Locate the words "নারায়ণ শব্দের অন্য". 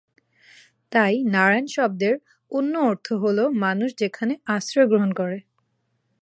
1.25-2.73